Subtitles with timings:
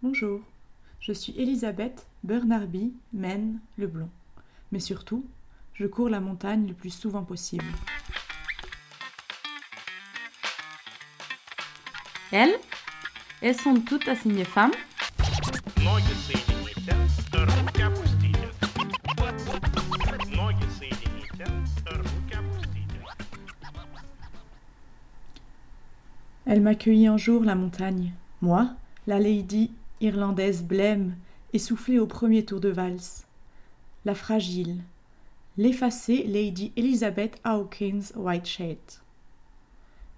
[0.00, 0.42] Bonjour,
[1.00, 4.08] je suis Elisabeth Bernarby Mène Leblond.
[4.70, 5.26] Mais surtout,
[5.74, 7.64] je cours la montagne le plus souvent possible.
[12.30, 12.54] Elles,
[13.42, 14.70] elles sont toutes assignées femmes.
[26.46, 28.12] Elle m'accueillit un jour, la montagne.
[28.42, 28.70] Moi,
[29.08, 31.16] la lady irlandaise blême,
[31.52, 33.26] essoufflée au premier tour de valse.
[34.04, 34.82] La fragile,
[35.56, 38.78] l'effacée Lady Elizabeth Hawkins Whiteshade.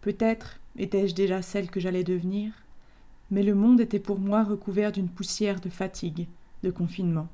[0.00, 2.52] Peut-être étais-je déjà celle que j'allais devenir,
[3.30, 6.26] mais le monde était pour moi recouvert d'une poussière de fatigue,
[6.62, 7.28] de confinement.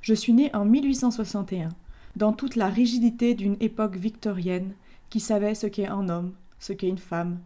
[0.00, 1.68] Je suis née en 1861,
[2.16, 4.72] dans toute la rigidité d'une époque victorienne
[5.10, 7.38] qui savait ce qu'est un homme, ce qu'est une femme,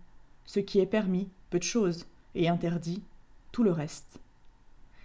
[0.47, 3.03] ce qui est permis, peu de choses, et interdit,
[3.63, 4.21] le reste.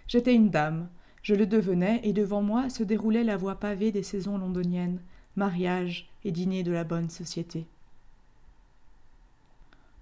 [0.08, 0.88] J'étais une dame,
[1.22, 5.00] je le devenais, et devant moi se déroulait la voie pavée des saisons londoniennes,
[5.36, 7.66] mariages et dîners de la bonne société.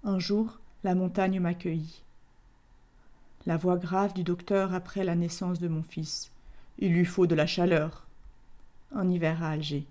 [0.03, 2.03] Un jour, la montagne m'accueillit.
[3.45, 6.31] La voix grave du docteur après la naissance de mon fils.
[6.79, 8.07] Il lui faut de la chaleur.
[8.91, 9.85] Un hiver à Alger.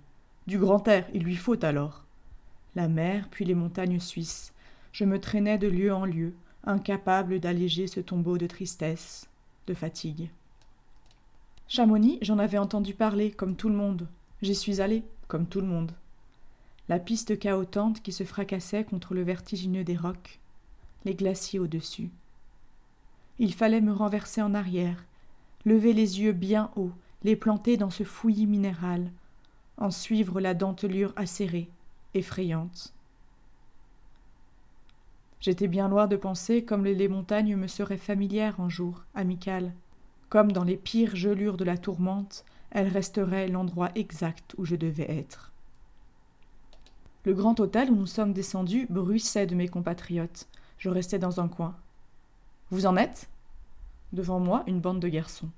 [0.46, 2.04] Du grand air, il lui faut alors.
[2.74, 4.52] La mer, puis les montagnes suisses.
[4.92, 9.28] Je me traînais de lieu en lieu, incapable d'alléger ce tombeau de tristesse,
[9.66, 10.30] de fatigue.
[11.68, 14.08] Chamonix, j'en avais entendu parler, comme tout le monde.
[14.42, 15.92] J'y suis allé, comme tout le monde.
[16.88, 20.40] La piste chaotante qui se fracassait contre le vertigineux des rocs,
[21.04, 22.10] les glaciers au-dessus.
[23.38, 25.04] Il fallait me renverser en arrière,
[25.64, 29.10] lever les yeux bien haut, les planter dans ce fouillis minéral,
[29.76, 31.68] en suivre la dentelure acérée,
[32.14, 32.92] effrayante.
[35.40, 39.72] J'étais bien loin de penser comme les montagnes me seraient familières un jour, amicales,
[40.28, 45.10] comme dans les pires gelures de la tourmente, elles resteraient l'endroit exact où je devais
[45.10, 45.50] être.
[47.24, 50.46] Le grand hôtel où nous sommes descendus bruissait de mes compatriotes.
[50.78, 51.76] Je restais dans un coin.
[52.70, 53.28] Vous en êtes?
[54.12, 55.50] Devant moi, une bande de garçons.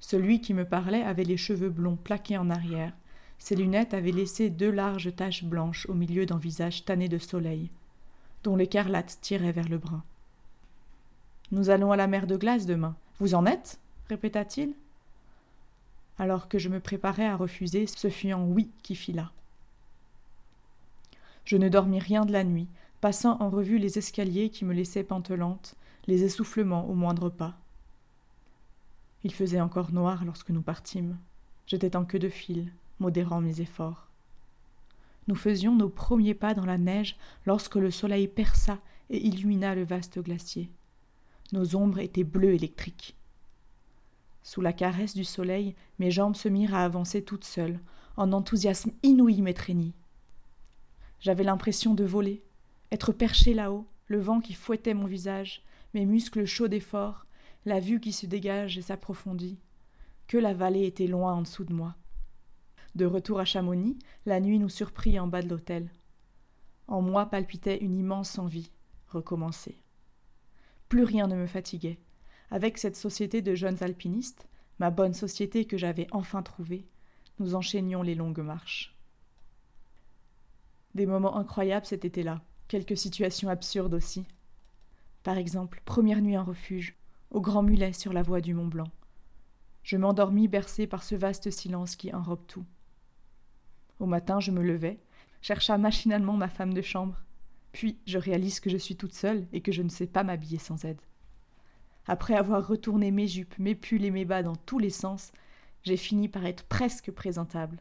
[0.00, 2.92] Celui qui me parlait avait les cheveux blonds plaqués en arrière.
[3.38, 7.70] Ses lunettes avaient laissé deux larges taches blanches au milieu d'un visage tanné de soleil,
[8.44, 10.02] dont l'écarlate tirait vers le brun.
[11.50, 12.94] Nous allons à la mer de glace demain.
[13.18, 13.78] Vous en êtes?
[14.08, 14.74] répéta-t-il.
[16.18, 19.30] Alors que je me préparais à refuser, ce fut un oui qui fila.
[21.44, 22.68] Je ne dormis rien de la nuit,
[23.00, 27.56] passant en revue les escaliers qui me laissaient pantelante, les essoufflements au moindre pas.
[29.24, 31.16] Il faisait encore noir lorsque nous partîmes.
[31.66, 34.07] J'étais en queue de fil, modérant mes efforts.
[35.28, 38.78] Nous faisions nos premiers pas dans la neige lorsque le soleil perça
[39.10, 40.70] et illumina le vaste glacier.
[41.52, 43.14] Nos ombres étaient bleues électriques.
[44.42, 47.78] Sous la caresse du soleil, mes jambes se mirent à avancer toutes seules.
[48.16, 49.92] Un enthousiasme inouï m'étreignit.
[51.20, 52.42] J'avais l'impression de voler,
[52.90, 55.62] être perché là-haut, le vent qui fouettait mon visage,
[55.92, 57.26] mes muscles chauds d'effort,
[57.66, 59.58] la vue qui se dégage et s'approfondit.
[60.26, 61.96] Que la vallée était loin en dessous de moi.
[62.98, 65.88] De retour à Chamonix, la nuit nous surprit en bas de l'hôtel.
[66.88, 68.72] En moi palpitait une immense envie,
[69.06, 69.78] recommencer.
[70.88, 72.00] Plus rien ne me fatiguait.
[72.50, 74.48] Avec cette société de jeunes alpinistes,
[74.80, 76.88] ma bonne société que j'avais enfin trouvée,
[77.38, 78.96] nous enchaînions les longues marches.
[80.96, 84.26] Des moments incroyables cet été-là, quelques situations absurdes aussi.
[85.22, 86.96] Par exemple, première nuit en refuge,
[87.30, 88.90] au Grand Mulet sur la voie du Mont Blanc.
[89.84, 92.64] Je m'endormis bercé par ce vaste silence qui enrobe tout.
[93.98, 95.00] Au matin, je me levai,
[95.40, 97.24] chercha machinalement ma femme de chambre,
[97.72, 100.58] puis je réalise que je suis toute seule et que je ne sais pas m'habiller
[100.58, 101.00] sans aide.
[102.06, 105.32] Après avoir retourné mes jupes, mes pulls et mes bas dans tous les sens,
[105.82, 107.80] j'ai fini par être presque présentable.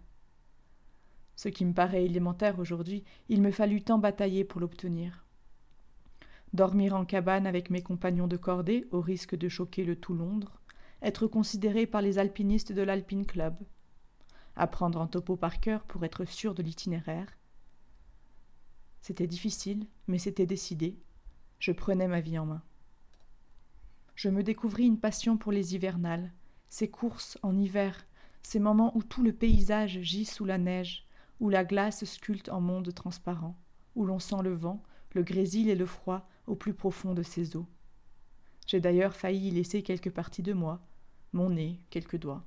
[1.36, 5.24] Ce qui me paraît élémentaire aujourd'hui, il me fallut tant batailler pour l'obtenir.
[6.54, 10.60] Dormir en cabane avec mes compagnons de cordée, au risque de choquer le tout Londres,
[11.02, 13.56] être considéré par les alpinistes de l'Alpine Club,
[14.58, 17.38] apprendre un topo par cœur pour être sûr de l'itinéraire.
[19.02, 21.00] C'était difficile, mais c'était décidé.
[21.60, 22.64] Je prenais ma vie en main
[24.18, 26.34] je me découvris une passion pour les hivernales,
[26.70, 28.08] ces courses en hiver,
[28.42, 31.08] ces moments où tout le paysage gît sous la neige,
[31.40, 33.56] où la glace sculpte en monde transparent,
[33.96, 34.82] où l'on sent le vent,
[35.14, 37.68] le grésil et le froid au plus profond de ses eaux.
[38.66, 40.82] J'ai d'ailleurs failli y laisser quelques parties de moi,
[41.32, 42.44] mon nez, quelques doigts.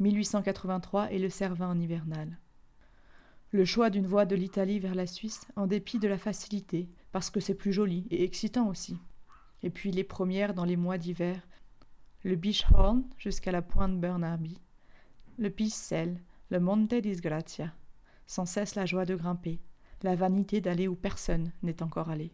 [0.00, 2.38] 1883 et le Cervin en hivernal.
[3.50, 7.30] Le choix d'une voie de l'Italie vers la Suisse, en dépit de la facilité, parce
[7.30, 8.98] que c'est plus joli et excitant aussi.
[9.62, 11.40] et puis les premières dans les mois d'hiver,
[12.22, 14.60] le Bischhorn jusqu'à la pointe Bernarby,
[15.38, 17.72] le Pissel, le Monte Disgrazia,
[18.26, 19.58] sans cesse la joie de grimper,
[20.02, 22.32] la vanité d'aller où personne n'est encore allé.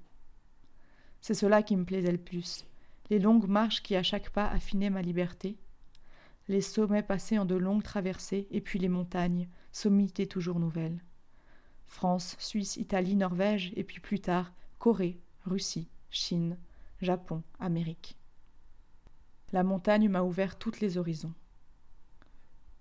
[1.21, 2.67] C'est cela qui me plaisait le plus,
[3.09, 5.57] les longues marches qui à chaque pas affinaient ma liberté,
[6.49, 11.03] les sommets passés en de longues traversées, et puis les montagnes, sommités toujours nouvelles.
[11.87, 16.59] France, Suisse, Italie, Norvège, et puis plus tard Corée, Russie, Chine,
[17.01, 18.17] Japon, Amérique.
[19.53, 21.35] La montagne m'a ouvert toutes les horizons.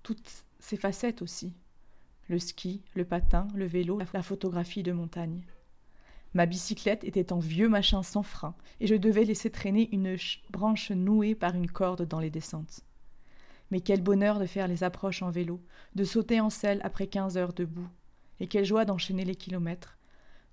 [0.02, 1.54] Toutes ses facettes aussi.
[2.30, 5.46] Le ski, le patin, le vélo, la photographie de montagne.
[6.34, 10.18] Ma bicyclette était en vieux machin sans frein, et je devais laisser traîner une
[10.50, 12.82] branche nouée par une corde dans les descentes.
[13.72, 15.62] Mais quel bonheur de faire les approches en vélo,
[15.96, 17.88] de sauter en selle après quinze heures debout,
[18.40, 19.98] et quelle joie d'enchaîner les kilomètres,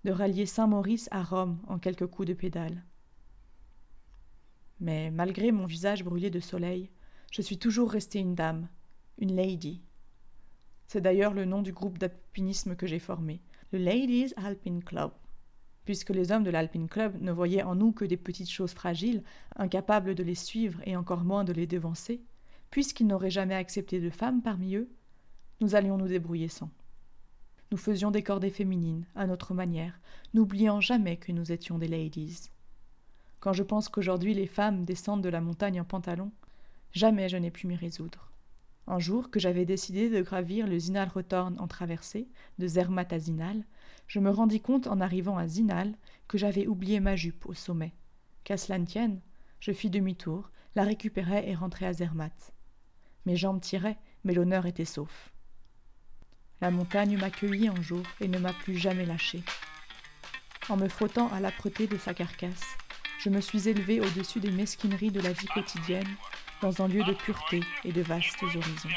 [0.04, 2.84] de rallier Saint-Maurice à Rome en quelques coups de pédale.
[4.80, 6.90] Mais malgré mon visage brûlé de soleil,
[7.30, 8.68] je suis toujours restée une dame,
[9.18, 9.82] une lady.
[10.86, 13.42] C'est d'ailleurs le nom du groupe d'alpinisme que j'ai formé,
[13.72, 15.12] le Ladies Alpine Club
[15.84, 19.24] puisque les hommes de l'Alpine Club ne voyaient en nous que des petites choses fragiles,
[19.56, 22.22] incapables de les suivre et encore moins de les devancer,
[22.70, 24.88] puisqu'ils n'auraient jamais accepté de femmes parmi eux,
[25.60, 26.70] nous allions nous débrouiller sans.
[27.70, 30.00] Nous faisions des cordées féminines, à notre manière,
[30.34, 32.50] n'oubliant jamais que nous étions des ladies.
[33.38, 36.32] Quand je pense qu'aujourd'hui les femmes descendent de la montagne en pantalon,
[36.92, 38.30] jamais je n'ai pu m'y résoudre.
[38.86, 42.28] Un jour que j'avais décidé de gravir le Zinal-Rotorn en traversée,
[42.58, 43.64] de Zermatt à Zinal,
[44.08, 45.94] je me rendis compte en arrivant à Zinal
[46.26, 47.92] que j'avais oublié ma jupe au sommet.
[48.42, 49.16] Qu'à cela ne
[49.60, 52.52] je fis demi-tour, la récupérai et rentrai à Zermatt.
[53.26, 55.30] Mes jambes tiraient, mais l'honneur était sauf.
[56.60, 59.42] La montagne m'accueillit un jour et ne m'a plus jamais lâché.
[60.68, 62.76] En me frottant à l'âpreté de sa carcasse,
[63.18, 66.08] je me suis élevé au-dessus des mesquineries de la vie quotidienne,
[66.62, 68.88] dans un lieu de pureté et de vastes horizons.